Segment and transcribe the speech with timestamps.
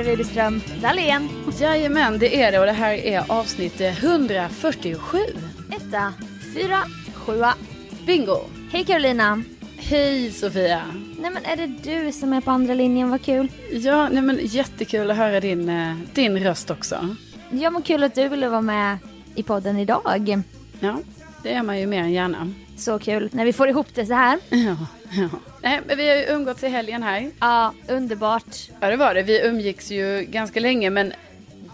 [0.00, 1.28] Är Widerström Dahlén.
[1.60, 5.18] Jajamän, det är det och det här är avsnitt 147.
[5.76, 6.12] Etta,
[6.54, 6.78] fyra,
[7.14, 7.54] sjua.
[8.06, 8.38] Bingo!
[8.72, 9.42] Hej Carolina.
[9.76, 10.82] Hej Sofia!
[11.20, 13.10] Nej men är det du som är på andra linjen?
[13.10, 13.48] Vad kul.
[13.72, 17.16] Ja, nej men jättekul att höra din, eh, din röst också.
[17.50, 18.98] Ja men kul att du ville vara med
[19.34, 20.44] i podden idag.
[20.80, 20.98] Ja,
[21.42, 22.52] det är man ju mer än gärna.
[22.76, 24.38] Så kul när vi får ihop det så här.
[24.48, 24.76] Ja,
[25.10, 25.28] ja.
[25.62, 27.30] Nej, men vi har ju umgåtts i helgen här.
[27.40, 28.56] Ja, underbart.
[28.80, 29.22] Ja, det var det.
[29.22, 31.12] Vi umgicks ju ganska länge, men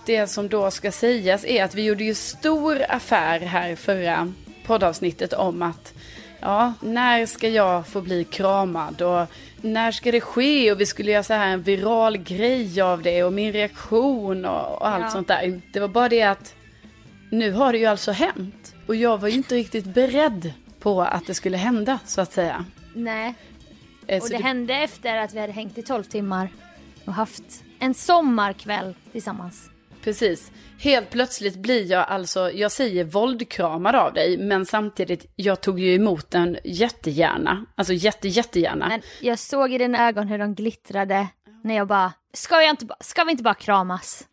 [0.07, 4.33] det som då ska sägas är att vi gjorde ju stor affär här förra
[4.67, 5.95] poddavsnittet om att
[6.41, 9.27] ja, när ska jag få bli kramad och
[9.61, 13.25] när ska det ske och vi skulle göra så här en viral grej av det
[13.25, 15.11] och min reaktion och, och allt Ja.
[15.11, 15.61] sånt där.
[15.73, 16.55] Det var bara det att
[17.31, 21.27] nu har det ju alltså hänt och jag var ju inte riktigt beredd på att
[21.27, 22.65] det skulle hända så att säga.
[22.97, 23.35] Nej,
[24.09, 26.49] Eh, och så det hände efter att vi hade hängt i 12 timmar
[27.05, 27.43] och haft
[27.79, 29.71] en sommarkväll tillsammans.
[30.05, 30.53] Precis.
[30.81, 35.95] Helt plötsligt blir jag alltså, jag säger våldkramad av dig, men samtidigt, jag tog ju
[35.95, 37.65] emot den jättegärna.
[37.75, 38.89] Alltså jätte, jättegärna.
[38.89, 41.27] Men jag såg i dina ögon hur de glittrade
[41.65, 44.27] när jag bara, ska, jag inte, ska vi inte bara kramas?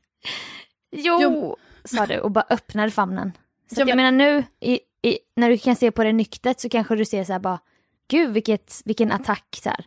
[0.92, 1.58] Jo, Jo.
[1.86, 3.32] sa du och bara öppnade famnen.
[3.74, 6.14] Så Ja, att jag men- menar nu, i, i, när du kan se på det
[6.14, 7.60] nyktert så kanske du ser så här bara,
[8.08, 9.86] gud vilket, vilken attack så här.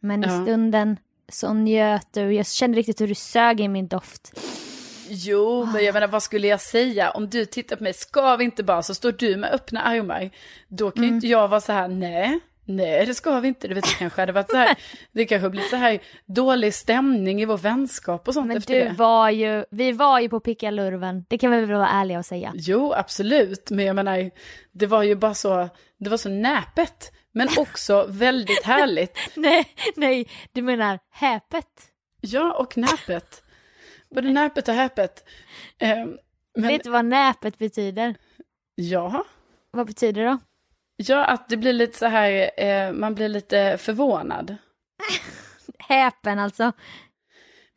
[0.00, 0.96] Men i stunden
[1.28, 4.32] så njöt du, jag kände riktigt hur du sög i min doft.
[5.08, 7.10] Jo, men jag menar vad skulle jag säga?
[7.10, 10.30] Om du tittar på mig, ska vi inte bara, så står du med öppna armar.
[10.68, 13.68] Då kan ju inte jag vara så här, nej, nej det ska vi inte.
[13.68, 14.76] Du vet, det kanske hade varit så här,
[15.12, 18.80] det kanske blivit så här dålig stämning i vår vänskap och sånt Men efter du
[18.80, 18.92] det.
[18.98, 22.52] var ju, vi var ju på pickalurven, det kan vi väl vara ärliga och säga.
[22.54, 23.70] Jo, absolut.
[23.70, 24.30] Men jag menar,
[24.72, 25.68] det var ju bara så,
[25.98, 27.12] det var så näpet.
[27.32, 29.18] Men också väldigt härligt.
[29.36, 31.66] nej, nej, du menar häpet.
[32.20, 33.42] Ja, och näpet.
[34.14, 35.24] Både näpet och häpet.
[35.78, 35.96] Eh,
[36.56, 38.14] men, Vet du vad näpet betyder?
[38.74, 39.24] ja,
[39.70, 40.38] Vad betyder det då?
[41.08, 44.56] Ja, att det blir lite så här, eh, man blir lite förvånad.
[45.78, 46.72] Häpen alltså.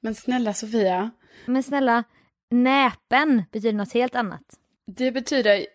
[0.02, 1.12] Men snälla Sofia,
[1.46, 2.04] Men snälla,
[2.52, 4.42] näpen betyder något helt annat.
[4.88, 5.66] det betyder,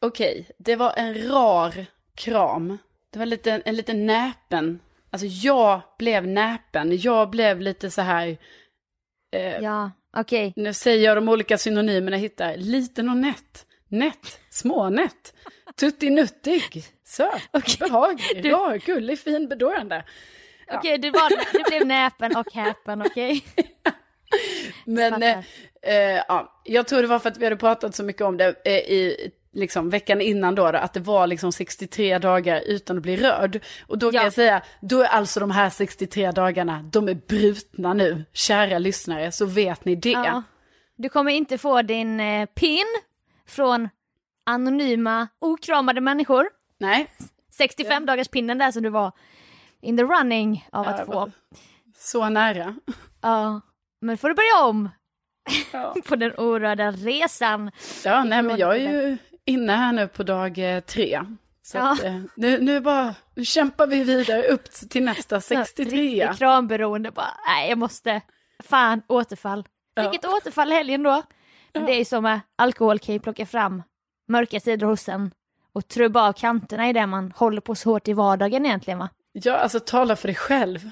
[0.00, 2.78] okej, det var en rar kram.
[3.12, 4.80] Det var lite, en liten näpen.
[5.10, 8.38] Alltså jag blev näpen, jag blev lite så här,
[9.32, 10.52] eh, Ja, okej.
[10.56, 12.56] nu säger jag de olika synonymerna jag hittar.
[12.56, 15.34] Liten och nätt, nätt, smånätt,
[15.80, 17.76] tuttinuttig, söt, Okej.
[17.80, 20.04] behaglig, Du- rar, gullig, fin, bedårande.
[20.72, 23.44] Okej, du, var, du blev näpen och häpen, okej?
[24.84, 25.38] Men eh,
[25.82, 28.54] eh, ja, jag tror det var för att vi hade pratat så mycket om det
[28.64, 33.02] eh, i liksom, veckan innan då, då, att det var liksom 63 dagar utan att
[33.02, 33.60] bli rörd.
[33.86, 34.22] Och då kan Ja.
[34.24, 39.32] jag säga, då är alltså de här 63 dagarna, de är brutna nu, kära lyssnare,
[39.32, 40.10] så vet ni det.
[40.10, 40.42] Ja.
[40.96, 42.86] Du kommer inte få din eh, pin
[43.48, 43.88] från
[44.46, 46.48] anonyma, okramade människor.
[46.80, 47.06] Nej,
[47.56, 49.12] 65 dagars pinnen där som du var
[49.80, 51.30] in the running av Ja, att få.
[51.96, 52.74] så nära.
[53.20, 53.60] Ja,
[54.00, 54.88] men får du börja om
[55.72, 57.70] Ja, på den orörda resan.
[58.04, 61.20] ja nej men jag är ju inne här nu på dag eh, tre.
[61.62, 61.92] Så Ja.
[61.92, 65.84] att, eh, nu, nu bara, nu kämpar vi vidare upp till nästa 63.
[66.00, 68.20] Riktigt kramberoende bara, nej jag måste,
[68.64, 69.68] fan återfall.
[69.94, 70.02] Ja.
[70.10, 71.22] Vilket återfall helgen då.
[71.74, 73.82] Men det är ju som med alkohol kan ju plocka fram
[74.28, 75.30] mörka sidor hos en
[75.72, 79.08] och trubba av kanterna i det man håller på så hårt i vardagen egentligen va.
[79.32, 80.90] Ja, alltså tala för dig själv.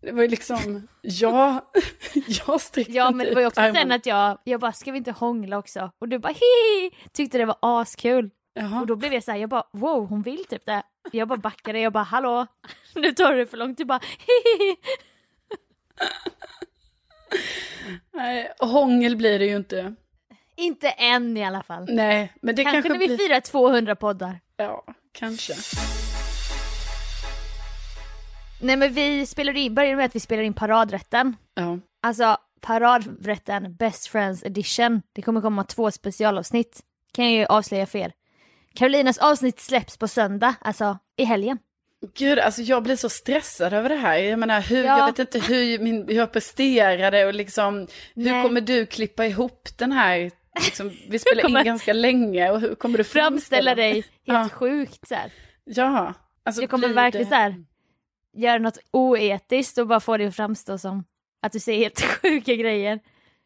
[0.00, 1.70] Det var ju liksom, ja,
[2.46, 4.98] jag sträckte Ja men det var ju också sen att jag, jag bara ska vi
[4.98, 5.90] inte hångla också?
[5.98, 8.30] Och du bara hihi, tyckte det var askul.
[8.54, 8.80] Jaha.
[8.80, 10.82] Och då blev jag så här, jag bara wow hon vill typ det.
[11.12, 12.46] Jag bara backade, jag bara hallå,
[12.94, 13.78] nu tar du det för långt.
[13.78, 14.76] Du bara hihi.
[18.12, 19.94] Nej, hångel blir det ju inte.
[20.58, 21.84] Inte än i alla fall.
[21.88, 23.28] Nej, men det Kanske, kanske, när vi blir...
[23.28, 24.40] firar 200 poddar.
[24.56, 25.54] Ja, kanske.
[28.60, 31.36] Nej men vi spelade in, började med att vi spelade in paradrätten.
[31.54, 31.78] Ja.
[32.02, 35.02] Alltså paradrätten Best Friends edition.
[35.12, 36.80] Det kommer komma två specialavsnitt.
[37.12, 38.12] Kan jag ju avslöja för er.
[38.74, 41.58] Karolinas avsnitt släpps på söndag, alltså i helgen.
[42.14, 44.16] Gud, alltså jag blir så stressad över det här.
[44.16, 44.98] Jag menar, hur, Ja.
[44.98, 48.42] jag vet inte hur, min, hur jag presterade och liksom, hur Nej.
[48.42, 50.30] kommer du klippa ihop den här,
[50.64, 54.48] liksom, vi spelar kommer- in ganska länge och hur kommer du Framställa dig helt Ja.
[54.48, 55.32] sjukt så här.
[55.64, 56.14] Ja,
[56.44, 57.64] alltså Jag kommer verkligen det- så här
[58.36, 61.04] göra något oetiskt och bara få det att framstå som
[61.42, 63.00] att du säger helt sjuka grejer.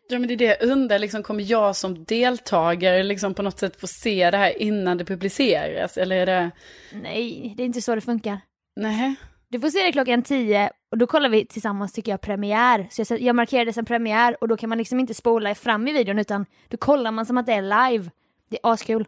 [0.08, 3.58] Ja men det är det jag undrar, liksom, kommer jag som deltagare liksom på något
[3.58, 5.96] sätt få se det här innan det publiceras?
[5.98, 6.50] Eller är det,
[6.92, 8.40] Nej, det är inte så det funkar.
[8.76, 9.14] nej?
[9.48, 12.86] Du får se det klockan 10 och då kollar vi tillsammans tycker jag premiär.
[12.90, 15.92] Så jag, jag det som premiär och då kan man liksom inte spola fram i
[15.92, 18.10] videon utan då kollar man som att det är live.
[18.50, 19.06] Det är askul.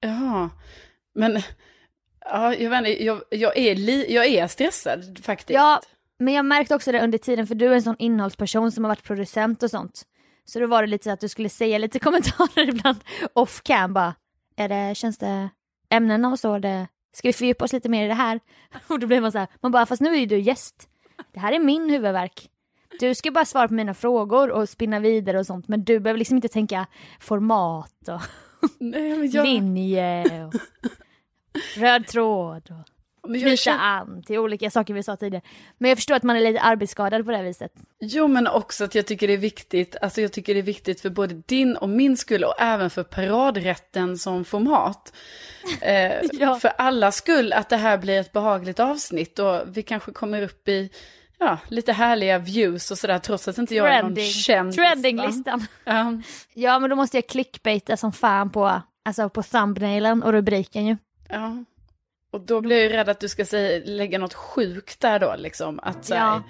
[0.00, 0.50] Ja,
[1.14, 1.42] men
[2.20, 5.54] ja, jag, vet inte, jag, jag, är li, jag är stressad faktiskt.
[5.54, 5.80] Ja,
[6.18, 8.88] men jag märkte också det under tiden för du är en sån innehållsperson som har
[8.88, 10.02] varit producent och sånt.
[10.44, 12.98] Så då var det lite så att du skulle säga lite kommentarer ibland
[13.32, 14.14] off cam bara.
[14.56, 15.48] Är det, känns det
[15.90, 16.58] ämnena och så?
[16.58, 18.40] Det, ska vi fördjupa oss lite mer i det här?
[18.86, 20.87] Och då blir man så här, man bara fast nu är ju du gäst.
[21.38, 22.48] Det här är min huvudvärk.
[23.00, 26.18] Du ska bara svara på mina frågor och spinna vidare och sånt men du behöver
[26.18, 26.86] liksom inte tänka
[27.20, 28.20] format och
[28.78, 30.54] Nej, jag, linje och
[31.76, 32.74] röd tråd.
[33.20, 35.44] Och knyta känner, an till olika saker vi sa tidigare.
[35.78, 37.72] Men jag förstår att man är lite arbetsskadad på det här viset.
[38.00, 41.00] jo men också att jag tycker det är viktigt, alltså jag tycker det är viktigt
[41.00, 45.12] för både din och min skull och även för paradrätten som format.
[45.80, 46.58] Eh, Ja.
[46.58, 50.68] För alla skull att det här blir ett behagligt avsnitt och vi kanske kommer upp
[50.68, 50.90] i
[51.38, 54.24] ja, lite härliga views och sådär trots att inte jag är någon Trending.
[54.32, 54.74] känd.
[54.74, 55.66] Trendinglistan.
[55.84, 56.12] Ja.
[56.54, 60.96] Ja men då måste jag clickbaita som fan på, alltså på thumbnailen och rubriken ju.
[61.28, 61.64] Ja.
[62.32, 65.34] Och då blir jag ju rädd att du ska säga, lägga något sjukt där då
[65.38, 65.80] liksom.
[65.82, 66.42] Att så här, Ja.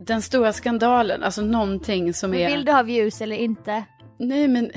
[0.00, 2.48] Den stora skandalen, alltså någonting som Men är...
[2.50, 3.84] vill du ha views eller inte?
[4.18, 4.70] Nej men,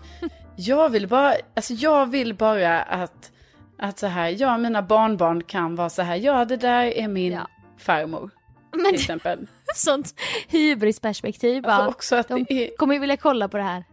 [0.56, 3.32] jag vill bara, alltså jag vill bara att,
[3.78, 7.32] att så här, ja mina barnbarn kan vara så här, ja det där är min
[7.32, 7.46] Ja.
[7.78, 8.30] farmor.
[8.76, 9.46] Men Till exempel.
[9.74, 10.14] sånt
[10.48, 11.72] hybrisperspektiv bara.
[11.72, 13.84] Alltså också att De är, kommer ju vilja kolla på det här.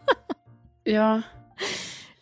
[0.84, 1.22] ja,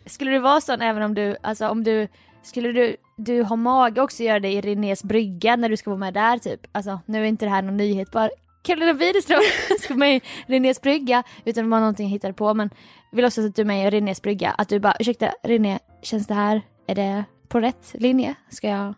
[0.06, 2.08] Skulle du vara sån även om du, alltså om du,
[2.42, 5.98] skulle du, du ha mage också göra det i Renés brygga när du ska vara
[5.98, 6.60] med där typ?
[6.72, 8.30] Alltså nu är inte det här någon nyhet bara.
[8.62, 9.40] Karolina Widerström
[9.80, 12.70] ska vara med i Renés brygga utan det var någonting jag hittade på men
[13.12, 14.50] vill också att du är med i Renés brygga.
[14.50, 18.34] Att du bara ursäkta René, känns det här, är det på rätt linje?
[18.48, 18.94] Ska jag,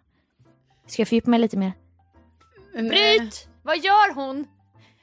[0.86, 1.72] ska jag fördjupa mig lite mer?
[2.82, 3.18] Nej.
[3.18, 3.48] Bryt!
[3.62, 4.46] Vad gör hon?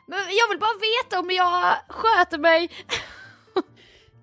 [0.07, 2.69] Men jag vill bara veta om jag sköter mig.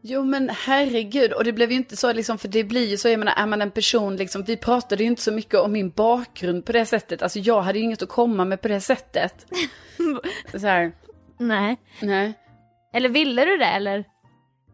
[0.04, 3.08] Jo men herregud, och det blev ju inte så liksom, för det blir ju så,
[3.08, 5.90] jag menar är man en person liksom, vi pratade ju inte så mycket om min
[5.90, 9.46] bakgrund på det sättet, alltså jag hade ju inget att komma med på det sättet.
[10.52, 10.92] så här,
[11.38, 11.76] Nej.
[12.00, 12.34] nej.
[12.94, 14.04] Eller ville du det eller?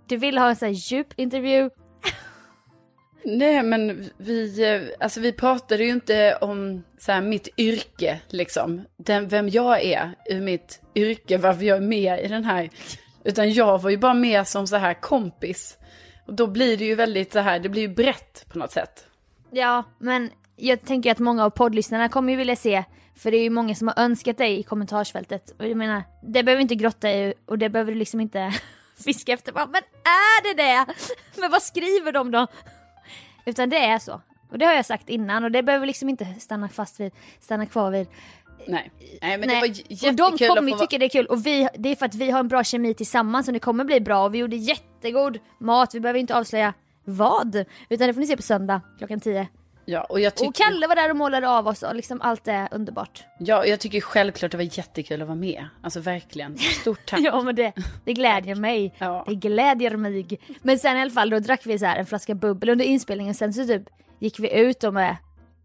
[0.09, 1.71] Du ville ha en sån här djup intervju?
[3.31, 8.85] Nej men vi, eh, alltså vi pratade ju inte om så här, mitt yrke liksom,
[8.97, 12.71] Den, vem jag är ur mitt yrke, varför jag är med i den här,
[13.25, 15.79] utan jag var ju bara med som så här kompis.
[16.27, 19.07] Och då blir det ju väldigt så här, det blir ju brett på något sätt.
[19.51, 22.85] Ja, men jag tänker att många av poddlyssnarna kommer ju vilja se
[23.17, 25.55] För det är ju många som har önskat dig i kommentarsfältet.
[25.59, 28.53] Och jag menar, det behöver inte grotta i och det behöver du liksom inte
[29.05, 29.53] fiska efter.
[29.53, 30.95] Men är det det?
[31.41, 32.47] Men vad skriver de då?
[33.49, 34.21] Utan det är så.
[34.51, 37.67] Och det har jag sagt innan och det behöver liksom inte stanna fast vid, stanna
[37.67, 38.07] kvar vid.
[38.67, 38.91] Nej,
[39.23, 39.49] Nej men Nej.
[39.49, 41.47] det var och jättekul de att få kommer ju vara- tycka det är kul och
[41.47, 44.01] vi, det är för att vi har en bra kemi tillsammans och det kommer bli
[44.01, 46.75] bra och vi gjorde jättegod mat, vi behöver inte avslöja
[47.05, 47.65] vad.
[47.89, 49.49] Utan det får ni se på söndag klockan 10.
[49.91, 52.49] Ja, och jag tycker, Och Kalle var där och målade av oss och liksom allt
[52.49, 53.25] är underbart.
[53.39, 55.65] ja, jag tycker självklart det var jättekul att vara med.
[55.83, 56.59] Alltså verkligen.
[56.59, 57.21] Stort tack.
[57.21, 57.73] Ja men det,
[58.05, 58.95] det glädjer mig.
[58.99, 59.25] Ja.
[59.29, 60.41] Det glädjer mig.
[60.63, 63.35] Men sen i alla fall då drack vi så här en flaska bubbel under inspelningen.
[63.35, 63.83] Sen så typ
[64.19, 65.17] gick vi ut då med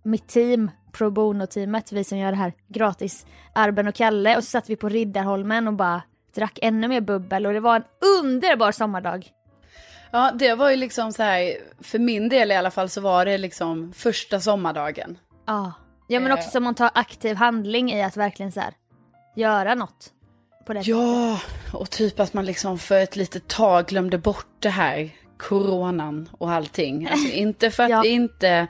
[0.03, 3.25] mitt team, pro bono-teamet, vi som gör det här gratis.
[3.53, 6.01] Arben och Kalle och så satt vi på Riddarholmen och bara
[6.35, 7.83] drack ännu mer bubbel och det var en
[8.21, 9.27] underbar sommardag.
[10.13, 13.25] Ja, det var ju liksom så här, för min del i alla fall så var
[13.25, 15.17] det liksom första sommardagen.
[15.47, 15.73] Ja.
[16.07, 16.37] Ja men Eh.
[16.37, 18.73] också som man tar aktiv handling i att verkligen så här
[19.35, 20.11] göra något.
[20.65, 21.39] På det Ja,
[21.73, 26.51] och typ att man liksom för ett litet tag glömde bort det här coronan och
[26.51, 27.07] allting.
[27.07, 28.05] Alltså inte för att Ja.
[28.05, 28.67] inte,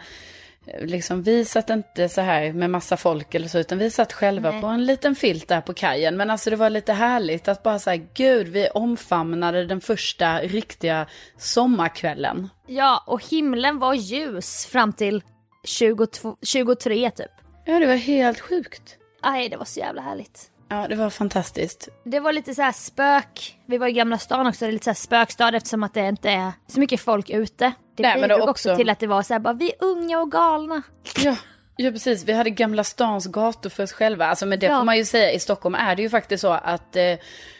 [0.82, 4.52] liksom vi satt inte så här med massa folk eller så, utan vi satt själva
[4.52, 4.62] Nej.
[4.62, 6.18] på en liten filt där på kajen.
[6.18, 11.08] Men alltså det var lite härligt att bara säga, gud, vi omfamnade den första riktiga
[11.38, 12.50] sommarkvällen.
[12.68, 15.24] Ja och himlen var ljus fram till
[15.64, 17.32] 22, 23 typ.
[17.66, 18.98] Ja, det var helt sjukt.
[19.24, 20.50] Nej det var så jävla härligt.
[20.70, 21.90] Ja, det var fantastiskt.
[22.04, 23.58] Det var lite så här spök.
[23.66, 26.08] Vi var i Gamla stan också, det är lite så här spökstad eftersom att det
[26.08, 27.74] inte är så mycket folk ute.
[27.96, 30.20] Det Nej, bidrog också också- till att det var så här bara, vi är unga
[30.20, 30.82] och galna.
[31.24, 31.36] Ja,
[31.78, 32.24] ja, precis.
[32.26, 34.26] Vi hade Gamla stans gator för oss själva.
[34.26, 34.78] Alltså, men det Ja.
[34.78, 37.04] får man ju säga, i Stockholm är det ju faktiskt så att eh,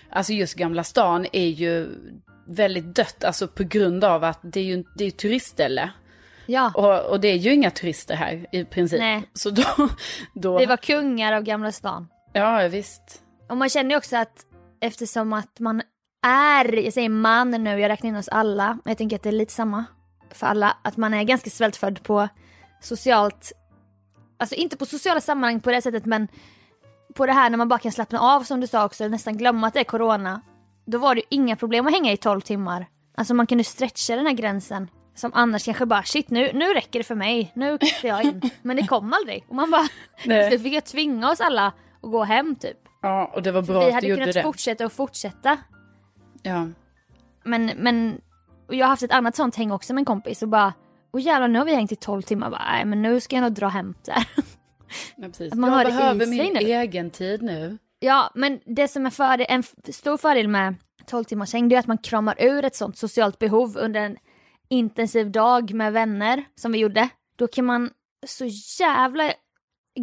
[0.10, 1.90] alltså just Gamla stan är ju
[2.48, 5.90] väldigt dött, alltså på grund av att det är ju det är turistställe.
[6.46, 9.00] Ja, Och, och det är ju inga turister här i princip.
[9.00, 9.24] Nej.
[9.34, 9.64] Så då,
[10.34, 12.08] då vi var kungar av Gamla stan.
[12.34, 13.22] ja visst.
[13.50, 14.46] Och man känner ju också att
[14.82, 15.82] eftersom att man
[16.26, 19.34] är, jag säger man nu, jag räknar in oss alla, jag tänker att det är
[19.34, 19.86] lite samma
[20.34, 22.28] för alla, att man är ganska svältfödd på
[22.82, 23.52] socialt,
[24.40, 26.28] alltså inte på sociala sammanhang på det sättet men
[27.16, 29.68] på det här när man bara kan slappna av som du sa också, nästan glömma
[29.68, 30.42] att det är corona.
[30.86, 32.86] Då var det ju inga problem att hänga i 12 timmar.
[33.16, 34.88] Alltså man kunde stretcha den här gränsen.
[35.16, 38.42] Som annars kanske bara shit nu, nu räcker det för mig, nu kliver jag in.
[38.62, 39.46] Men det kom aldrig.
[39.48, 39.88] Och man bara,
[40.26, 40.52] Nej.
[40.52, 42.78] så fick jag tvinga oss alla att gå hem typ.
[43.02, 44.44] Ja, och det var bra Vi att du hade gjorde kunnat det.
[44.44, 45.58] fortsätta och fortsätta.
[46.42, 46.68] Ja.
[47.44, 48.22] Men, men
[48.68, 50.74] och jag har haft ett annat sånt häng också med en kompis och bara
[51.12, 52.50] och jävlar nu har vi hängt i 12 timmar.
[52.50, 54.28] Bara, Nej men nu ska jag nog dra hem där.
[55.16, 55.54] Ja, precis.
[55.54, 56.60] Att man jag har behöver min nu.
[56.60, 57.78] egen tid nu.
[58.00, 61.80] ja men det som är fördel, en stor fördel med 12 timmars häng det är
[61.80, 64.18] att man kramar ur ett sånt socialt behov under en
[64.70, 67.10] intensiv dag med vänner som vi gjorde.
[67.36, 67.90] Då kan man
[68.28, 68.46] så
[68.80, 69.34] jävla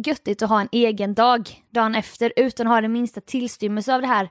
[0.05, 4.01] göttigt att ha en egen dag dagen efter utan att ha den minsta tillstymmelse av
[4.01, 4.29] det här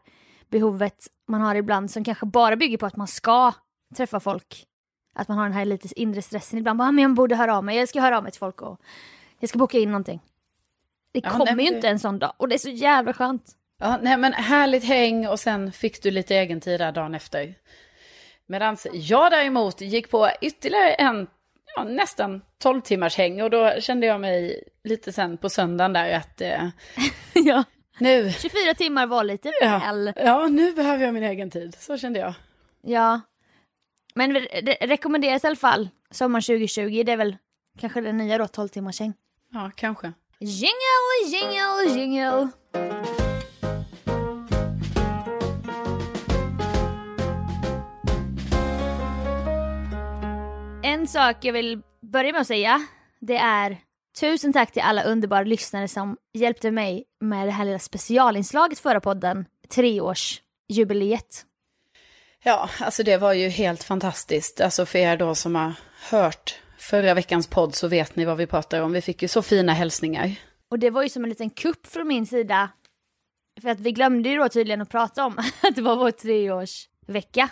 [0.50, 3.52] behovet man har ibland som kanske bara bygger på att man ska
[3.96, 4.66] träffa folk.
[5.14, 6.78] Att man har den här lite inre stressen ibland.
[6.78, 8.62] Bara, "Ah, men jag borde höra av mig, jag ska höra av mig till folk
[8.62, 8.80] och
[9.40, 10.20] jag ska boka in någonting.
[11.12, 13.42] Det Ja, kommer nej, ju inte en sån dag och det är så jävla skönt.
[13.78, 17.54] Ja, nej men härligt häng och sen fick du lite egen tid där dagen efter.
[18.46, 21.26] Medan jag däremot gick på ytterligare en,
[21.76, 26.12] ja, nästan 12 timmars häng och då kände jag mig lite sen på söndagen där
[26.16, 26.68] att eh,
[27.34, 27.64] ja.
[27.98, 30.12] nu, 24 timmar var lite ja, väl.
[30.16, 31.76] ja, nu behöver jag min egen tid.
[31.78, 32.34] Så kände jag.
[32.82, 33.20] Ja.
[34.14, 37.02] Men det rekommenderas i alla fall sommar 2020.
[37.06, 37.36] Det är väl
[37.80, 39.14] kanske det nya då, 12 timmars häng.
[39.52, 40.12] Ja, kanske.
[40.38, 42.48] Jingle, jingle, jingle.
[50.82, 52.80] En sak jag vill börja med att säga,
[53.20, 53.78] det är
[54.20, 59.00] tusen tack till alla underbara lyssnare som hjälpte mig med det här lilla specialinslaget förra
[59.00, 61.46] podden, treårsjubileet.
[62.44, 64.60] Ja, alltså det var ju helt fantastiskt.
[64.60, 65.72] Alltså för er då som har
[66.10, 68.92] hört förra veckans podd så vet ni vad vi pratar om.
[68.92, 70.34] Vi fick ju så fina hälsningar.
[70.70, 72.70] Och det var ju som en liten kupp från min sida.
[73.62, 77.48] För att vi glömde ju då tydligen att prata om att det var vår treårsvecka.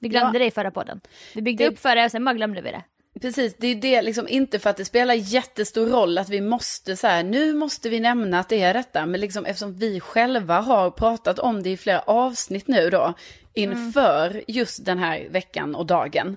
[0.00, 0.42] Vi glömde Ja.
[0.44, 1.00] det i förra podden.
[1.34, 2.84] Vi byggde Det- upp för det och sen bara glömde vi det.
[3.20, 6.96] Precis, det är det liksom inte för att det spelar jättestor roll att vi måste
[6.96, 10.60] så här, nu måste vi nämna att det är detta, men liksom eftersom vi själva
[10.60, 13.14] har pratat om det i flera avsnitt nu då,
[13.54, 16.36] inför just den här veckan och dagen,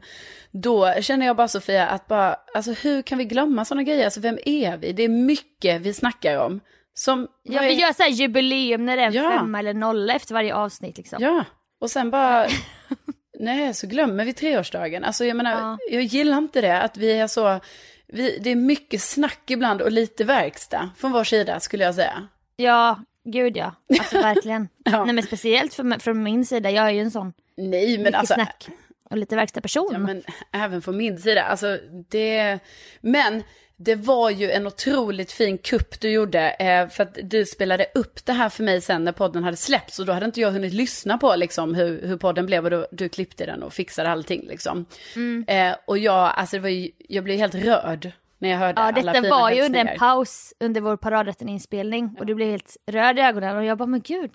[0.51, 4.19] då känner jag bara Sofia att bara, alltså hur kan vi glömma sådana grejer, alltså
[4.19, 4.91] vem är vi?
[4.93, 6.59] Det är mycket vi snackar om.
[6.93, 9.29] Som, Ja, vi gör så här jubileum när det är Ja.
[9.39, 11.17] femma eller nolla efter varje avsnitt liksom.
[11.21, 11.45] Ja,
[11.81, 12.47] och sen bara,
[13.39, 15.03] nej så glömmer vi treårsdagen.
[15.03, 15.77] Alltså jag menar, Ja.
[15.91, 17.59] jag gillar inte det att vi är så
[18.07, 22.27] vi, det är mycket snack ibland och lite verkstad från vår sida skulle jag säga.
[22.55, 23.75] Ja, gud ja.
[23.99, 24.67] Alltså verkligen.
[24.85, 25.05] Ja.
[25.05, 28.19] Nej men speciellt för, från min sida, jag är ju en sån Nej, men mycket
[28.19, 28.33] alltså...
[28.33, 28.67] snack
[29.09, 29.89] och lite verkstad person.
[29.91, 31.43] Ja, men även från min sida.
[31.43, 31.79] Alltså,
[32.09, 32.59] det...
[33.01, 33.43] Men
[33.79, 36.49] det var ju en otroligt fin kupp du gjorde.
[36.49, 39.99] Eh, för att du spelade upp det här för mig sen när podden hade släppts.
[39.99, 42.63] Och då hade inte jag hunnit lyssna på liksom, hur, hur podden blev.
[42.63, 44.47] Och då, du klippte den och fixade allting.
[44.47, 44.85] Liksom.
[45.15, 45.45] Mm.
[45.47, 48.87] Eh, och jag, alltså, det var ju, jag blev helt rörd när jag hörde Ja,
[48.87, 52.77] alla detta fina var ju under en paus under vår paradrätten-inspelning och du blev helt
[52.87, 54.31] röd i ögonen och jag bara, men gud,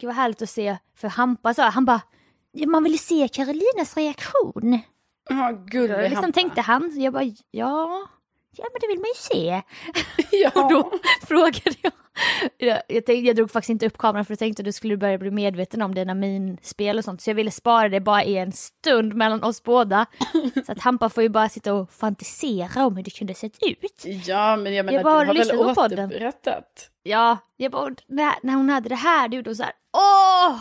[0.00, 0.76] gud vad härligt att se.
[0.96, 2.00] För Hampa sa, han bara,
[2.52, 4.78] "Ja, man vill ju se Karolinas reaktion.
[5.28, 6.32] Ja, gullig Då liksom Hampa.
[6.40, 8.06] tänkte han, jag bara, ja,
[8.56, 9.62] ja men det vill man ju se.
[10.36, 10.50] Ja.
[10.54, 11.92] Och då frågade jag,
[12.58, 14.96] jag, jag, tänkte, jag drog faktiskt inte upp kameran för jag tänkte att du skulle
[14.96, 17.20] börja bli medveten om dina minspel och sånt.
[17.22, 20.06] Så jag ville spara det bara i en stund mellan oss båda.
[20.66, 24.04] Så att Hampa får ju bara sitta och fantisera om hur det kunde sett ut.
[24.26, 26.08] Ja, men jag menar, Jag bara du har väl på podden.
[26.08, 26.90] återberättat?
[27.02, 30.60] Ja, jag bara, när, när hon hade det här, då gjorde hon så här, åh!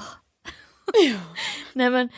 [1.74, 2.10] Nej men,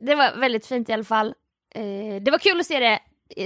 [0.00, 1.34] det var väldigt fint i alla fall.
[1.74, 2.98] Eh, det var kul att se det,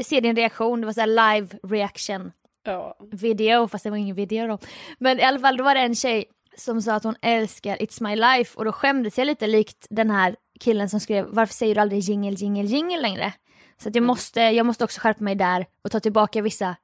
[0.02, 2.32] se din reaktion, det var så här live reaction
[2.64, 2.96] Ja.
[3.12, 4.58] video, fast det var ingen video då.
[4.98, 6.24] Men i alla fall, då var det en tjej
[6.56, 10.10] som sa att hon älskar It's My Life och då skämdes jag lite likt den
[10.10, 13.32] här killen som skrev varför säger du aldrig jingle, jingle, jingle längre?
[13.82, 16.76] Så att jag, måste, jag måste också skärpa mig där och ta tillbaka vissa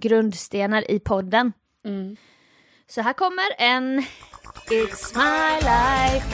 [0.00, 1.52] grundstenar i podden.
[1.84, 2.16] Mm.
[2.86, 4.02] Så här kommer en
[4.70, 6.26] It's My Life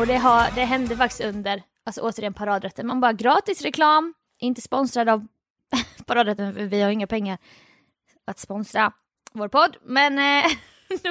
[0.00, 4.60] och det, har, det hände faktiskt under, alltså återigen paradrätten, man bara gratis reklam, inte
[4.60, 5.26] sponsrad av
[6.06, 7.38] paradrätten för vi har inga pengar
[8.24, 8.92] att sponsra
[9.32, 9.76] vår podd.
[9.82, 10.50] Men eh,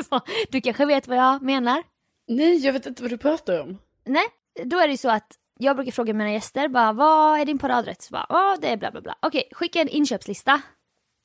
[0.49, 1.83] du kanske vet vad jag menar?
[2.27, 3.77] Nej, jag vet inte vad du pratar om.
[4.05, 4.25] Nej,
[4.63, 7.59] då är det ju så att jag brukar fråga mina gäster bara vad är din
[7.59, 8.01] paradrätt?
[8.01, 9.15] Så bara, ja det är bla bla bla.
[9.19, 10.61] Okej, skicka en inköpslista.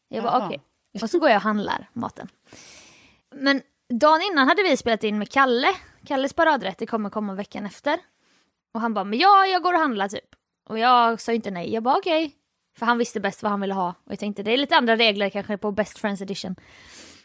[0.09, 0.63] Jag bara okej.
[1.03, 2.29] Och så går jag och handlar maten.
[3.35, 5.69] Men dagen innan hade vi spelat in med Kalle.
[6.07, 7.99] Kalles paradrätt, det kommer komma veckan efter.
[8.75, 10.25] Och han bara, men ja, jag går och handlar typ.
[10.69, 12.33] Och jag sa inte nej, jag bara okej.
[12.79, 13.89] För han visste bäst vad han ville ha.
[13.89, 16.57] Och jag tänkte det är lite andra regler kanske på Best Friends edition.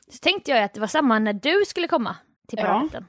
[0.07, 2.15] Så tänkte jag att det var samma när du skulle komma
[2.47, 2.65] till Ja.
[2.65, 3.05] paradrätten.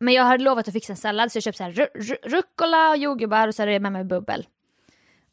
[0.00, 2.28] Men jag hade lovat att fixa en sallad så jag köpte så här ru- ru-
[2.28, 4.46] rucola och jordgubbar och så hade jag med mig bubbel.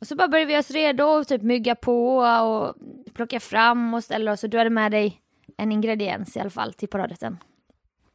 [0.01, 2.75] Och så bara började vi oss redo och typ mygga på och
[3.13, 5.21] plocka fram och ställa oss och du hade med dig
[5.57, 7.37] en ingrediens i alla fall till paradrätten.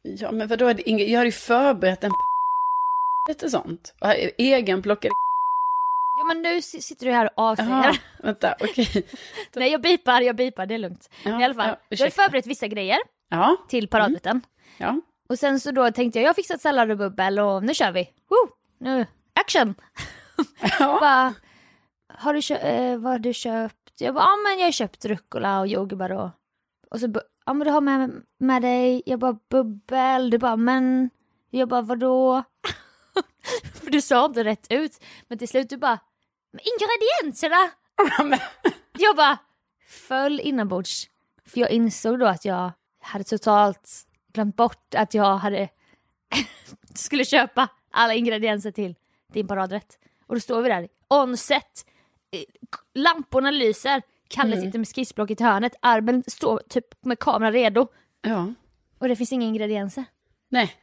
[0.01, 2.11] Ja, men vadå, jag hade ju förberett en
[3.29, 3.95] lite sånt.
[4.01, 5.11] Och Egenplockade
[6.17, 7.97] Ja men nu sitter du här och avslöjar.
[8.23, 9.07] Vänta, okej.
[9.55, 11.09] Nej jag bipar, jag bipar, det är lugnt.
[11.23, 12.97] Ja, I alla fall, ja, du har förberett vissa grejer
[13.29, 14.41] Ja, till paradrätten.
[14.77, 15.01] ja.
[15.29, 17.91] Och sen så då tänkte jag, jag har fixat sallad och bubbel och nu kör
[17.91, 18.09] vi.
[18.29, 18.49] Woo!
[18.79, 19.05] Nu,
[19.39, 19.75] action!
[20.79, 20.97] ja.
[21.01, 21.33] bara,
[22.07, 23.91] har du köpt, eh, vad har du köpt?
[23.97, 26.29] Jag bara, ja men jag har köpt rucola och jordgubbar och,
[26.91, 27.13] och så,
[27.45, 31.09] ja men du har med, med dig, jag bara bubbel, du bara men,
[31.49, 32.43] jag bara vadå?
[33.73, 35.99] För du sa inte rätt ut, men till slut du bara,
[36.51, 37.71] men ingredienserna!
[38.97, 39.37] Jag bara
[39.87, 41.09] föll inombords.
[41.45, 45.69] För jag insåg då att jag hade totalt glömt bort att jag hade
[46.93, 48.95] skulle köpa alla ingredienser till
[49.33, 49.97] din paradrätt.
[50.27, 51.85] Och då står vi där, on set,
[52.35, 52.43] Eh,
[52.93, 57.87] lamporna lyser, Kalle sitter med skissblocket i hörnet, armen står typ med kameran redo
[58.21, 58.53] ja.
[58.97, 60.05] och det finns inga ingredienser.
[60.49, 60.75] Nej.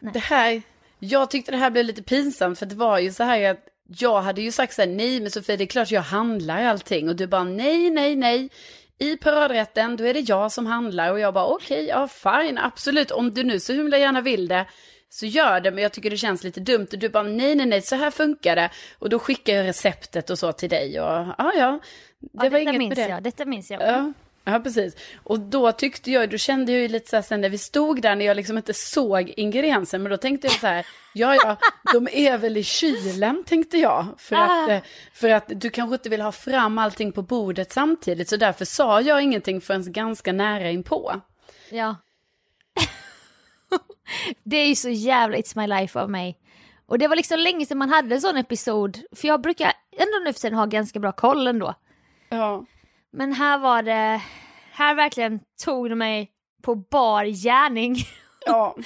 [0.00, 0.62] Det här,
[1.04, 3.58] jag tyckte det här blev lite pinsamt för det var ju så här att
[3.98, 7.08] jag hade ju sagt så här, nej men Sofie det är klart jag handlar allting
[7.08, 8.50] och du bara nej, nej, nej.
[8.98, 13.10] I paradrätten då är det jag som handlar och jag bara okej, ja fine, absolut,
[13.10, 14.66] om du nu så himla gärna vill det
[15.08, 16.86] så gör det, men jag tycker det känns lite dumt.
[16.92, 18.70] Och du bara nej, nej, nej, så här funkar det.
[18.98, 21.06] Och då skickar jag receptet och så till dig och
[21.38, 21.78] ja, ja.
[22.18, 23.10] Det Ja, var inget minns med det.
[23.10, 23.82] jag, detta minns jag.
[23.82, 24.12] Ja,
[24.44, 24.96] ja, precis.
[25.22, 28.02] Och då tyckte jag, då kände jag ju lite så här sen när vi stod
[28.02, 31.56] där när jag liksom inte såg ingrediensen, men då tänkte jag så här, ja, ja,
[31.92, 34.06] de är väl i kylen, tänkte jag.
[34.18, 34.70] För att, Ah.
[34.72, 38.64] eh, för att du kanske inte vill ha fram allting på bordet samtidigt, så därför
[38.64, 41.20] sa jag ingenting förrän ganska nära inpå.
[41.70, 41.96] Ja.
[44.44, 46.38] det är ju så jävla It's My Life av mig.
[46.86, 50.18] Och det var liksom länge sedan man hade en sån episod, för jag brukar ändå
[50.24, 51.74] nu för tiden ha ganska bra koll ändå.
[52.28, 52.66] Ja.
[53.12, 54.22] Men här var det,
[54.72, 56.30] här verkligen tog det mig
[56.62, 57.96] på bar gärning.
[58.46, 58.76] Ja.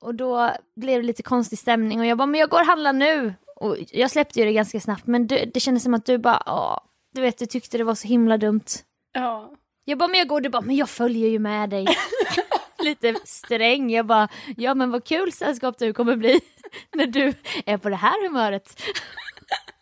[0.00, 2.92] Och då blev det lite konstig stämning och jag bara, men jag går och handlar
[2.92, 3.34] nu.
[3.56, 6.42] Och jag släppte ju det ganska snabbt men du, det kändes som att du bara,
[6.46, 6.78] åh,
[7.14, 8.64] du vet du tyckte det var så himla dumt.
[9.12, 9.52] Ja.
[9.84, 11.86] Jag bara, men jag går och du bara, men jag följer ju med dig.
[12.78, 16.40] Lite sträng, jag bara, ja men vad kul sällskap du kommer bli
[16.94, 17.34] när du
[17.66, 18.82] är på det här humöret.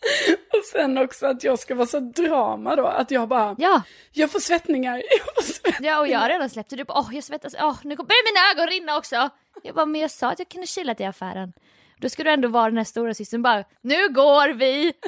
[0.58, 3.82] Och sen också att jag ska vara så drama då, att jag bara, Ja,
[4.12, 5.92] jag får svettningar, jag får svettningar.
[5.92, 6.76] ja och jag har redan släppt det.
[6.76, 9.30] Du bara åh jag svettas, åh nu börjar mina ögon rinna också.
[9.62, 11.52] Jag bara men jag sa att jag kunde chilla till affären.
[12.00, 14.92] Då ska du ändå vara den här stora systern bara nu går vi.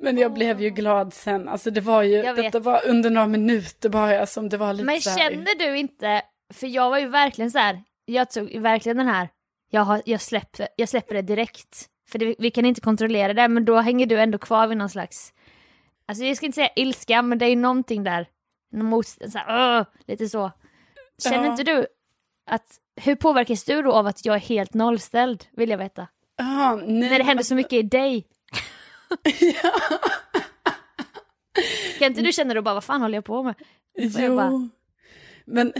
[0.00, 3.88] Men jag blev ju glad sen, alltså det var ju, detta var under några minuter
[3.88, 6.22] bara som det var lite Men känner du inte,
[6.54, 9.28] för jag var ju verkligen så här, jag tog verkligen den här,
[9.70, 11.88] jag, har, jag, släpper, jag släpper det direkt.
[12.12, 14.88] För det, vi kan inte kontrollera det, men då hänger du ändå kvar vid någon
[14.90, 15.32] slags,
[16.06, 18.26] alltså jag ska inte säga ilska, men det är ju någonting där,
[18.72, 20.52] någon mot, så här, lite så.
[21.22, 21.50] Känner Ja.
[21.50, 21.86] inte du
[22.46, 22.66] att,
[23.00, 26.06] hur påverkas du då av att jag är helt nollställd, vill jag veta?
[26.36, 28.26] Ja, nej, När det händer så mycket i dig.
[31.98, 33.54] Kan inte du känna då bara, vad fan håller jag på med?
[33.94, 34.68] jag Jo, bara-
[35.44, 35.72] men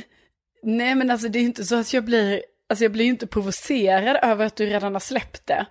[0.63, 3.27] nej men alltså det är inte så att jag blir, alltså jag blir ju inte
[3.27, 5.67] provocerad över att du redan har släppt det.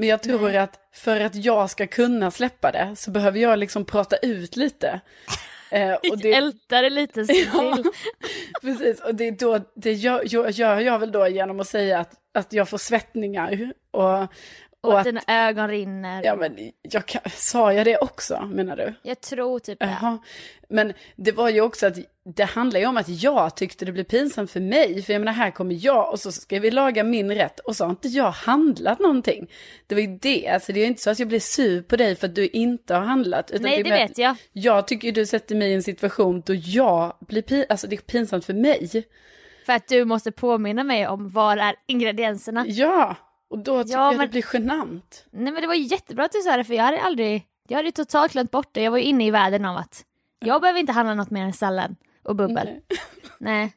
[0.00, 3.84] Men jag tror att för att jag ska kunna släppa det så behöver jag liksom
[3.84, 5.00] prata ut lite.
[5.72, 7.78] Eh, och det, Älta det lite så Ja,
[8.62, 9.00] precis.
[9.00, 12.68] Och det, då, det gör, gör jag väl då genom att säga att, att jag
[12.68, 13.72] får svettningar.
[13.90, 14.26] Och,
[14.80, 16.22] Och och att att, dina ögon rinner.
[16.24, 18.94] ja men jag kan, sa jag det också menar du?
[19.02, 19.86] Jag tror typ det.
[20.00, 20.18] Jaha.
[20.68, 24.04] Men det var ju också att det handlar ju om att jag tyckte det blev
[24.04, 25.02] pinsamt för mig.
[25.02, 27.84] För jag menar, här kommer jag och så ska vi laga min rätt och så
[27.84, 29.50] har inte jag handlat någonting.
[29.86, 31.96] Det var ju det, alltså det är ju inte så att jag blir sur på
[31.96, 33.50] dig för att du inte har handlat.
[33.50, 34.36] Utan Nej, det att vet jag.
[34.52, 37.96] Jag tycker ju du sätter mig i en situation då jag blir pin, alltså det
[37.96, 39.06] är pinsamt för mig.
[39.66, 42.64] För att du måste påminna mig om var är ingredienserna.
[42.68, 43.16] Ja,
[43.50, 45.24] och då tycker Ja, jag det men- blir genant.
[45.30, 47.92] Nej men det var jättebra att du sa det för jag hade aldrig, jag hade
[47.92, 48.82] totalt glömt bort det.
[48.82, 50.04] Jag var ju inne i världen av att
[50.38, 52.66] jag behöver inte handla något mer än sallad och bubbel.
[52.66, 52.82] Nej.
[53.38, 53.72] Nej.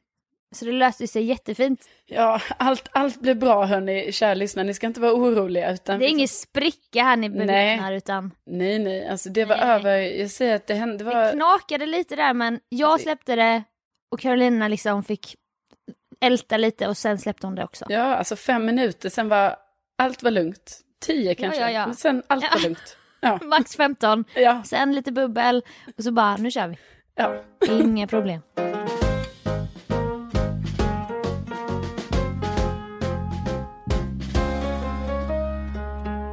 [0.55, 1.89] Så det löste sig jättefint.
[2.05, 4.65] Ja, allt, allt blir bra hörni, kära lyssnare.
[4.67, 5.71] Ni ska inte vara oroliga.
[5.73, 9.65] Utan Det är ingen spricka här ni bevittnar utan Nej, nej, alltså det var Nej.
[9.65, 9.97] över.
[9.97, 11.31] Jag säger att det hände, det det var...
[11.31, 13.63] knakade lite där men jag släppte det
[14.12, 15.36] och Carolina liksom fick
[16.21, 17.86] älta lite och sen släppte hon det också.
[17.89, 19.55] Ja, alltså fem minuter, sen var
[19.97, 20.79] allt var lugnt.
[21.06, 21.86] Tio kanske, ja, ja.
[21.88, 22.49] men sen allt Ja.
[22.53, 22.97] var lugnt.
[23.19, 25.62] Ja, Max 15, ja, sen lite bubbel
[25.97, 26.77] och så bara nu kör vi.
[27.15, 27.43] ja.
[27.69, 28.41] Inga problem.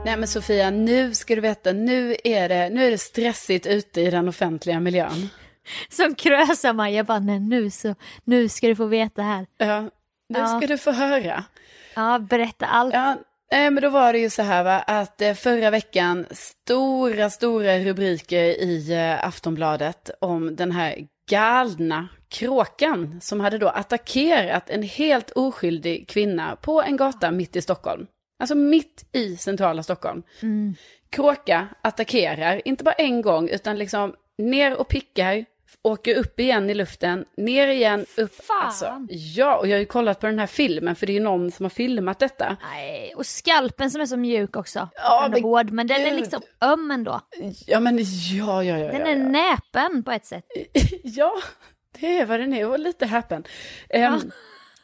[0.05, 4.01] Nej men Sofia, nu ska du veta, nu är det, nu är det stressigt ute
[4.01, 5.29] i den offentliga miljön.
[5.89, 7.95] Som Krösa-Maja bara, nej nu så,
[8.25, 9.47] nu ska du få veta här.
[9.59, 9.81] Ja,
[10.29, 10.47] nu Ja.
[10.47, 11.45] ska du få höra.
[11.95, 12.95] Ja, berätta allt.
[12.95, 13.17] Ja,
[13.51, 17.79] nej, men då var det ju så här va, att eh, förra veckan, stora, stora
[17.79, 25.31] rubriker i eh, Aftonbladet om den här galna kråkan som hade då attackerat en helt
[25.31, 28.07] oskyldig kvinna på en gata mitt i Stockholm.
[28.39, 30.23] Alltså mitt i centrala Stockholm.
[30.43, 30.75] Mm.
[31.11, 35.45] Kråka attackerar, inte bara en gång, utan liksom ner och pickar,
[35.83, 38.45] åker upp igen i luften, ner igen, upp.
[38.45, 38.67] Fan.
[38.67, 41.21] Alltså, ja, och jag har ju kollat på den här filmen, för det är ju
[41.21, 42.57] någon som har filmat detta.
[42.63, 44.89] Nej, och skalpen som är så mjuk också.
[44.95, 47.21] Ja, är men hård, men den är liksom öm ändå.
[47.67, 48.93] Ja, men ja, ja, ja.
[48.93, 49.29] Den ja, är ja.
[49.29, 50.45] näpen på ett sätt.
[51.03, 51.33] ja,
[52.01, 53.45] det är vad den är, och lite häpen.
[53.95, 54.31] Um,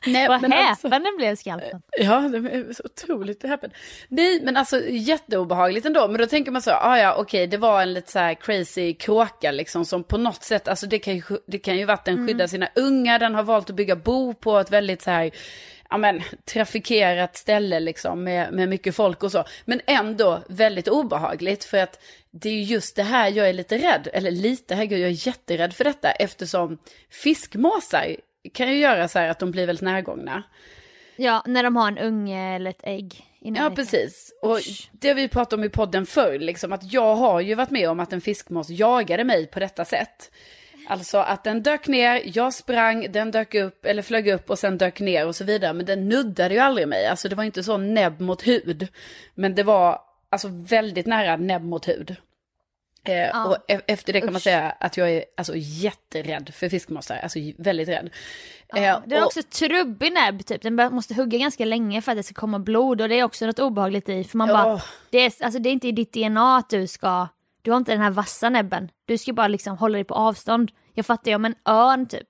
[0.07, 1.83] nej, Vad men häpen alltså- den blev skalpen.
[1.99, 3.71] Ja, det är så otroligt häpen.
[4.09, 6.09] Nej, men alltså jätteobehagligt ändå.
[6.09, 8.95] Men då tänker man så, ah, ja, okej, det var en lite så här crazy
[8.95, 12.05] kråka liksom som på något sätt, alltså det kan ju, det kan ju vara att
[12.05, 15.31] den skyddar sina unga, den har valt att bygga bo på ett väldigt så här,
[15.90, 19.45] ja men trafikerat ställe liksom med, med mycket folk och så.
[19.64, 23.79] Men ändå väldigt obehagligt för att det är ju just det här jag är lite
[23.79, 26.79] rädd, eller lite, herregud jag är jätterädd för detta eftersom
[27.11, 28.16] fiskmåsar
[28.53, 30.43] kan ju göra så här att de blir väldigt närgångna.
[31.17, 33.27] Ja, när de har en unge eller ett ägg.
[33.41, 34.33] Ja, precis.
[34.43, 34.59] Och
[34.93, 37.91] det har vi pratat om i podden förr, liksom att jag har ju varit med
[37.91, 40.31] om att en fiskmås jagade mig på detta sätt.
[40.89, 44.79] Alltså att den dök ner, jag sprang, den dök upp eller flög upp och sen
[44.79, 45.73] dök ner och så vidare.
[45.73, 48.89] Men den nuddade ju aldrig mig, alltså det var inte så näbb mot hud.
[49.35, 52.17] Men det var alltså väldigt nära näbb mot hud.
[53.09, 54.42] Eh, Och e- efter det kan man Usch.
[54.42, 58.11] säga att jag är alltså jätterädd för fiskmåsar, alltså väldigt rädd.
[58.69, 62.12] Ja, Eh, den har och- också trubbig näbb typ, den måste hugga ganska länge för
[62.12, 64.25] att det ska komma blod och det är också något obehagligt i.
[64.25, 64.81] För man bara, Ja.
[65.11, 67.29] det är, alltså, det är inte i ditt DNA att du ska,
[67.62, 68.88] du har inte den här vassa näbben.
[69.07, 70.71] Du ska bara liksom hålla dig på avstånd.
[70.95, 72.29] Jag fattar ju om en örn typ,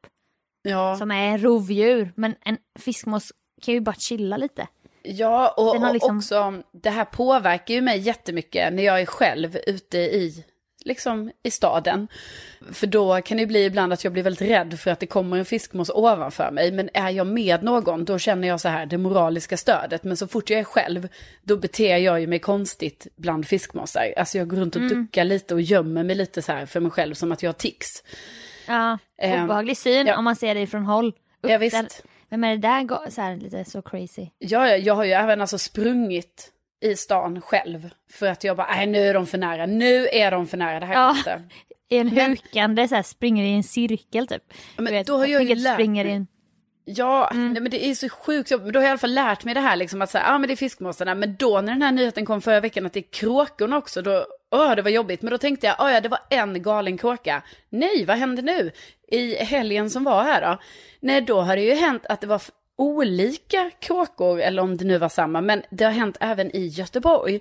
[0.63, 0.97] ja.
[0.97, 4.67] som är rovdjur, men en fiskmås kan ju bara chilla lite.
[5.03, 9.07] Ja, och, har och liksom- också det här påverkar ju mig jättemycket när jag är
[9.07, 10.45] själv ute i
[10.87, 12.09] liksom i staden.
[12.73, 15.37] För då kan det bli ibland att jag blir väldigt rädd för att det kommer
[15.37, 16.73] en fiskmås ovanför mig.
[16.73, 20.05] Men är jag med någon, då känner jag så här det moraliska stödet.
[20.05, 21.09] Men så fort jag är själv,
[21.43, 24.15] då beter jag ju mig konstigt bland fiskmåsar.
[24.17, 24.95] Alltså jag går runt och Mm.
[25.05, 27.55] duckar lite och gömmer mig lite så här för mig själv som att jag har
[27.55, 28.03] tics.
[28.67, 30.17] Ja, Ehm, obehaglig syn ja.
[30.19, 31.09] om man ser det ifrån håll.
[31.43, 31.77] Upp Ja, visst.
[31.77, 31.89] där.
[32.31, 34.27] Vem är det där så här, lite så crazy?
[34.39, 36.53] Ja, ja, jag har ju även alltså sprungit
[36.85, 37.91] i stan själv.
[38.13, 40.81] För att jag bara, nej nu är de för nära, nu är de för nära,
[40.81, 41.07] det här Ja.
[41.09, 41.43] går inte.
[41.89, 44.43] I en Men- hukande så här, springer i en cirkel typ.
[44.77, 46.27] men du vet, då har jag ju lärt springer mig- i en...
[46.89, 47.53] Ja, Mm.
[47.53, 48.51] nej, men det är så sjukt.
[48.51, 50.35] Men då har jag i alla fall lärt mig det här liksom att säga, ja
[50.35, 51.15] ah, men det är fiskmåsarna.
[51.15, 54.27] Men då när den här nyheten kom förra veckan att det är kråkorna också, då,
[54.51, 55.23] åh det var jobbigt.
[55.23, 57.43] Men då tänkte jag, oh, ja det var en galen kråka.
[57.71, 58.71] Nej, vad hände nu?
[59.09, 60.59] I helgen som var här då?
[61.01, 62.43] Nej, då har det ju hänt att det var
[62.77, 67.41] olika kråkor, eller om det nu var samma, men det har hänt även i Göteborg.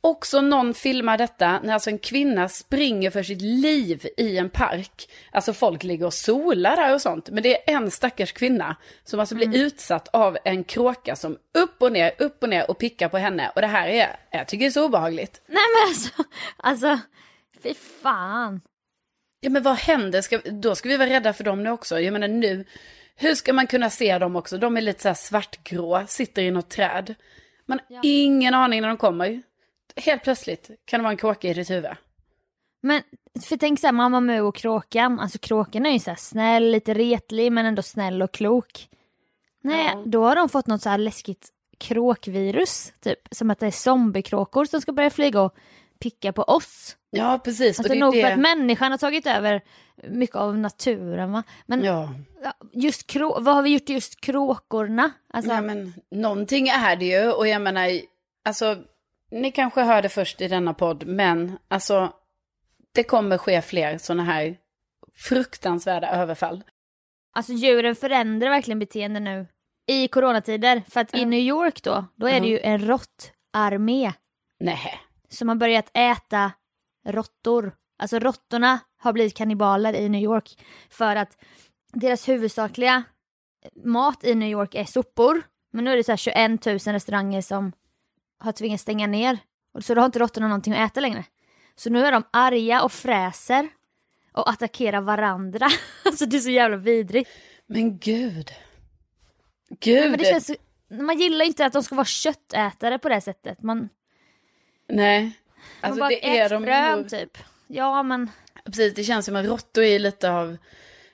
[0.00, 5.10] Också någon filmar detta när alltså en kvinna springer för sitt liv i en park.
[5.30, 7.30] Alltså folk ligger och solar där och sånt.
[7.30, 11.82] Men det är en stackars kvinna som alltså blir utsatt av en kråka som upp
[11.82, 13.52] och ner, upp och ner och pickar på henne.
[13.54, 15.42] Och det här är, jag tycker det är så obehagligt.
[15.46, 16.24] Nej men alltså,
[16.56, 16.98] alltså,
[17.62, 18.60] fy fan.
[19.40, 20.22] Ja men vad händer?
[20.22, 22.00] Ska, då ska vi vara rädda för dem nu också.
[22.00, 22.64] Jag menar nu,
[23.16, 24.58] hur ska man kunna se dem också?
[24.58, 27.14] De är lite så här svartgrå, sitter i något träd.
[27.66, 29.42] Man har ingen aning när de kommer.
[29.96, 31.90] Helt plötsligt kan det vara en kråka i ditt huvud.
[32.80, 33.02] Men
[33.48, 37.52] för tänk såhär Mamma Mu och kråkan, alltså kråkan är ju såhär snäll, lite retlig
[37.52, 38.88] men ändå snäll och klok.
[39.62, 40.02] Nej, Ja.
[40.06, 41.48] då har de fått något så här läskigt
[41.78, 43.18] kråkvirus, typ.
[43.30, 45.54] Som att det är zombiekråkor som ska börja flyga och
[46.00, 46.96] picka på oss.
[47.10, 47.78] Ja precis.
[47.78, 49.62] Alltså och det nog för det- att människan har tagit över
[50.08, 51.42] mycket av naturen va.
[51.66, 52.14] Men Ja.
[52.72, 55.10] just krå- vad har vi gjort just kråkorna?
[55.32, 57.30] Alltså, Ja, men någonting är det ju.
[57.32, 57.88] Och jag menar,
[58.44, 58.76] alltså,
[59.30, 62.12] ni kanske hör det först i denna podd, men alltså,
[62.94, 64.56] det kommer ske fler sådana här
[65.28, 66.64] fruktansvärda överfall.
[67.32, 69.46] Alltså djuren förändrar verkligen beteende nu
[69.86, 70.82] i coronatider.
[70.88, 71.26] För att i Ja.
[71.26, 74.12] New York då, då är det ju en råttarmé
[74.60, 75.00] Nej.
[75.28, 76.52] Som har börjat äta
[77.06, 77.72] råttor.
[77.98, 81.36] Alltså råttorna har blivit kannibaler i New York för att
[81.92, 83.04] deras huvudsakliga
[83.84, 85.42] mat i New York är sopor.
[85.72, 87.72] Men nu är det så här 21 000 restauranger som
[88.38, 89.38] har tvingats stänga ner.
[89.72, 91.24] Och Så då har inte råttorna någonting att äta längre.
[91.76, 93.68] Så nu är de arga och fräser
[94.32, 95.68] och attackerar varandra.
[96.04, 97.30] alltså det är så jävla vidrigt.
[97.66, 98.50] Men gud.
[99.80, 100.10] Gud.
[100.10, 100.50] Men det känns,
[100.88, 103.62] man gillar inte att de ska vara köttätare på det sättet.
[103.62, 103.88] Man,
[104.88, 105.30] Nej.
[105.80, 107.08] Alltså bara det är de frön ju.
[107.08, 107.38] typ.
[107.66, 108.30] Ja men
[108.66, 110.56] Precis, det känns som att råttor är lite av,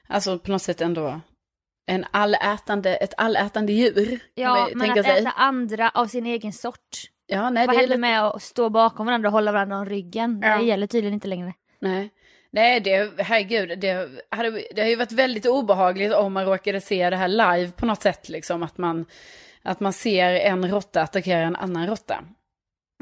[0.06, 1.20] alltså på något sätt ändå,
[1.86, 4.20] en allätande, ett allätande djur.
[4.34, 5.18] Ja, men att sig.
[5.18, 7.10] äta andra av sin egen sort.
[7.26, 8.00] Ja, nej, Vad det är händer lite...
[8.00, 10.40] med att stå bakom varandra och hålla varandra om ryggen?
[10.42, 10.58] Ja.
[10.58, 11.54] Det gäller tydligen inte längre.
[11.80, 12.10] Nej.
[12.50, 17.10] Nej, det, herregud, det, hade, det har ju varit väldigt obehagligt om man råkade se
[17.10, 18.62] det här live på något sätt, liksom.
[18.62, 19.06] Att man,
[19.62, 22.24] att man ser en råtta attackera en annan råtta.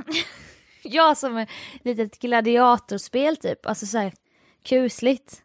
[0.92, 1.48] Ja, som ett
[1.84, 3.66] litet gladiatorspel typ.
[3.66, 4.12] Alltså så här
[4.62, 5.42] kusligt.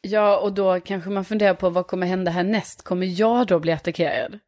[0.00, 2.82] Ja, och då kanske man funderar på vad kommer hända härnäst?
[2.82, 4.38] Kommer jag då bli attackerad?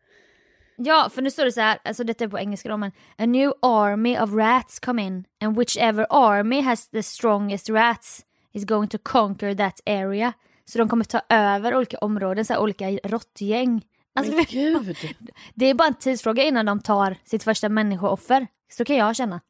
[0.76, 3.26] Ja, för nu står det så här, alltså detta är på engelska då, men A
[3.26, 8.20] new army of rats come in and whichever army has the strongest rats
[8.52, 10.32] is going to conquer that area.
[10.64, 13.82] Så de kommer ta över olika områden, så här, olika råttgäng.
[14.14, 14.96] Alltså, Men gud!
[15.54, 18.46] det är bara en tidsfråga innan de tar sitt första människooffer.
[18.72, 19.40] Så kan jag känna.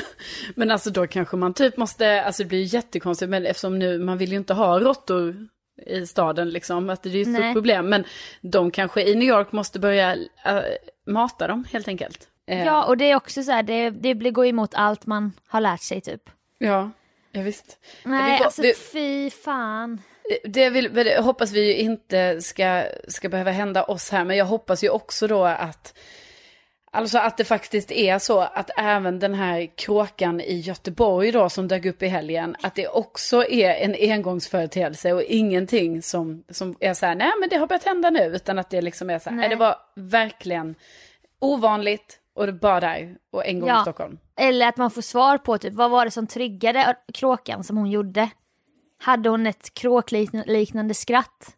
[0.54, 3.98] Men alltså då kanske man typ måste, alltså det blir ju jättekonstigt, men eftersom nu,
[3.98, 5.48] man vill ju inte ha råttor
[5.86, 7.52] i staden liksom, att det är ju ett stort Nej.
[7.54, 7.88] problem.
[7.88, 8.04] Men
[8.40, 10.60] de kanske i New York måste börja äh,
[11.06, 12.28] mata dem helt enkelt.
[12.46, 15.32] Eh, Ja, och det är också så här, det, det blir- går emot allt man
[15.48, 16.22] har lärt sig typ.
[16.58, 16.90] ja,
[17.32, 17.78] ja visst.
[18.04, 20.02] Nej, vi- alltså vi- fy fan.
[20.44, 24.44] Det, vill, det hoppas vi ju inte ska, ska behöva hända oss här, men jag
[24.44, 25.98] hoppas ju också då att
[26.96, 31.68] Alltså att det faktiskt är så att även den här kråkan i Göteborg då som
[31.68, 36.94] dök upp i helgen, att det också är en engångsföreteelse och ingenting som, som är
[36.94, 39.30] så här, nej men det har börjat hända nu, utan att det liksom är så
[39.30, 39.48] här, nej.
[39.48, 40.74] Det var verkligen
[41.38, 43.82] ovanligt och det bara där och en gång i Ja.
[43.82, 44.18] Stockholm.
[44.36, 47.90] Eller att man får svar på typ, vad var det som triggade kråkan som hon
[47.90, 48.30] gjorde?
[48.98, 51.56] Hade hon ett kråkliknande skratt?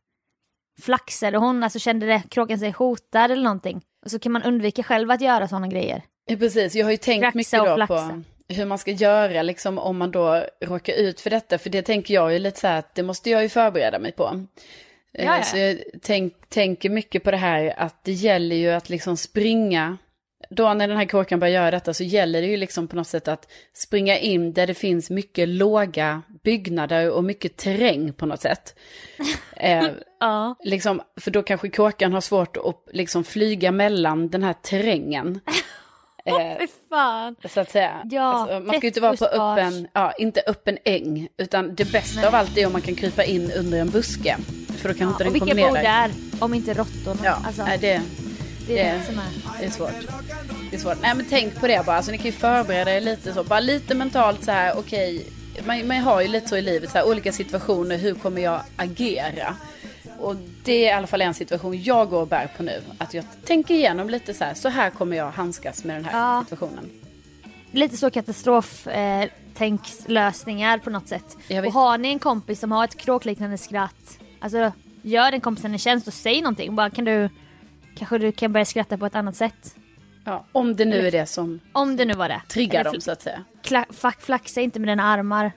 [0.82, 3.80] Flaxade hon, alltså kände det, kråkan sig hotad eller någonting?
[4.04, 6.02] Och så kan man undvika själv att göra sådana grejer.
[6.26, 6.74] Ja, precis.
[6.74, 10.10] Jag har ju tänkt Kraxa mycket då på hur man ska göra liksom om man
[10.10, 11.58] då råkar ut för detta.
[11.58, 14.12] För det tänker jag ju lite så här att det måste jag ju förbereda mig
[14.12, 14.46] på.
[15.14, 15.42] Eh, Ja, ja.
[15.42, 19.98] Så jag tänk, tänker mycket på det här att det gäller ju att liksom springa
[20.50, 23.06] då när den här kråkan börjar göra detta så gäller det ju liksom på något
[23.06, 28.40] sätt att springa in där det finns mycket låga byggnader och mycket terräng på något
[28.40, 28.74] sätt.
[29.60, 29.86] Eh,
[30.20, 30.56] Ja.
[30.64, 35.40] liksom, för då kanske kråkan har svårt att liksom flyga mellan den här terrängen.
[36.24, 37.36] Eh, Fy fan.
[37.48, 38.00] så att säga.
[38.10, 41.92] Ja, alltså, man ska ju inte vara på öppen, ja, inte öppen äng, utan det
[41.92, 44.36] bästa av allt är om man kan krypa in under en buske.
[44.78, 46.10] För då kan inte Ja, den och vilka bor där?
[46.40, 47.20] Om inte råttorna.
[47.24, 48.02] Ja, alltså, nej, det,
[48.68, 49.60] det är det- som är.
[49.60, 49.90] det är svårt.
[50.70, 50.98] Det är svårt.
[51.02, 53.60] Nej men tänk på det bara, alltså, ni kan ju förbereda er lite så, bara
[53.60, 55.26] lite mentalt så här, okej,
[55.66, 58.60] man, man har ju lite så i livet, så här, olika situationer, hur kommer jag
[58.76, 59.56] agera?
[60.18, 62.82] Och det är i alla fall en situation jag går och bär på nu.
[62.98, 66.18] Att jag tänker igenom lite så här, så här kommer jag handskas med den här
[66.18, 66.42] Ja.
[66.44, 66.90] situationen.
[67.72, 69.28] Lite så katastrof eh,
[70.06, 71.36] lösningar på något sätt.
[71.66, 75.78] Och har ni en kompis som har ett kråkliknande skratt, alltså gör den kompisen en
[75.78, 76.74] tjänst och säg någonting.
[76.76, 77.28] Bara kan du,
[77.98, 79.74] kanske du kan börja skratta på ett annat sätt.
[80.24, 82.42] Ja, om det nu är det som Om det nu var det.
[82.48, 83.44] triggar Eller dem så att säga.
[83.62, 85.52] Flack, flaxa inte med dina armar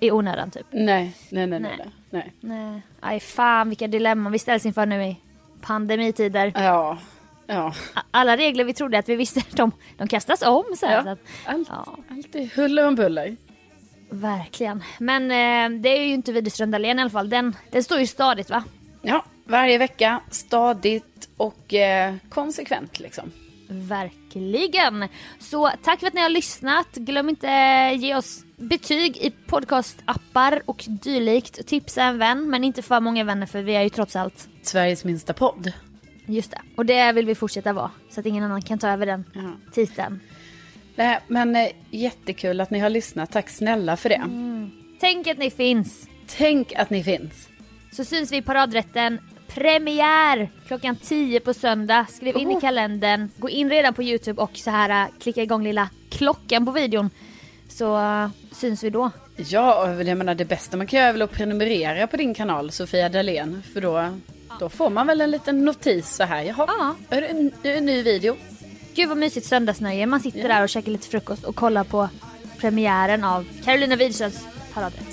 [0.00, 0.66] i onödan typ.
[0.70, 1.78] Nej, nej, nej, nej.
[2.10, 2.32] Nej.
[2.40, 2.82] nej.
[3.00, 5.16] aj fan vilka dilemman vi ställs inför nu i
[5.60, 6.52] pandemitider.
[6.54, 6.98] Ja,
[7.46, 7.74] ja.
[8.10, 10.94] Alla regler vi trodde att vi visste, de, de kastas om så här.
[10.96, 11.02] ja.
[11.02, 11.96] Så att, Allt, ja.
[12.10, 13.36] allt är huller om buller.
[14.10, 14.82] verkligen.
[14.98, 17.30] Men eh, det är ju inte Widerström Dahlén i alla fall.
[17.30, 18.64] Den, den står ju stadigt va?
[19.02, 23.32] Ja, varje vecka, stadigt och eh, konsekvent liksom.
[23.68, 25.08] Verkligen.
[25.38, 26.86] Så tack för att ni har lyssnat.
[26.94, 27.46] Glöm inte
[27.98, 31.66] ge oss betyg i podcastappar och dylikt.
[31.66, 35.04] Tipsa en vän, men inte för många vänner för vi är ju trots allt Sveriges
[35.04, 35.72] minsta podd.
[36.26, 36.60] Just det.
[36.76, 37.90] Och det vill vi fortsätta vara.
[38.10, 39.72] Så att ingen annan kan ta över den Ja.
[39.72, 40.20] titeln.
[40.96, 43.32] Nej, men eh, jättekul att ni har lyssnat.
[43.32, 44.22] Tack snälla för det.
[45.00, 46.08] Tänk att ni finns.
[46.26, 47.48] Tänk att ni finns.
[47.92, 49.18] Så syns vi i paradrätten.
[49.54, 52.06] Premiär klockan 10 på söndag.
[52.10, 52.60] Skriv in i Oh.
[52.60, 53.30] kalendern.
[53.38, 57.10] Gå in redan på Youtube och så här äh, klicka igång lilla klockan på videon.
[57.68, 59.10] Så äh, syns vi då.
[59.36, 62.70] Ja, jag menar det bästa man kan göra är väl att prenumerera på din kanal
[62.70, 63.62] Sofia Dalén.
[63.72, 64.08] För då,
[64.60, 66.42] då får man väl en liten notis så här.
[66.42, 66.94] Jaha, Ja.
[67.16, 68.36] är det en, det är en ny video?
[68.94, 70.06] Gud vad mysigt söndagsnöje.
[70.06, 70.48] Man sitter Ja.
[70.48, 72.08] där och käkar lite frukost och kollar på
[72.58, 75.08] premiären av Carolina Widerströms paradrätt.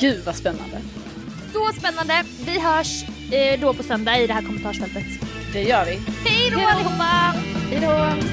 [0.00, 0.78] Gud vad spännande.
[1.52, 2.22] Så spännande.
[2.46, 5.04] Vi hörs eh, då på söndag i det här kommentarsfältet.
[5.52, 6.00] Det gör vi.
[6.28, 7.34] Hej då allihopa!
[7.70, 8.32] Hej då!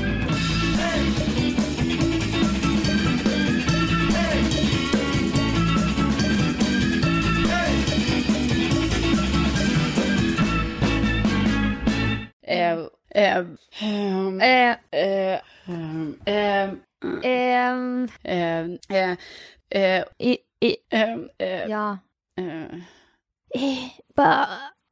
[12.49, 12.79] Eh,
[13.15, 13.45] eh,
[13.81, 16.79] ehm, Eh, eh, ehm, ehm,
[17.23, 19.17] ehm, ehm, eh,
[19.79, 20.03] eh,
[20.91, 21.97] ehm, eh, ja.
[22.37, 22.63] eh.
[23.55, 24.78] Eh,